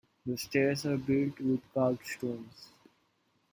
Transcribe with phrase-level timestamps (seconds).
[0.25, 2.69] The stairs are built with carved stones.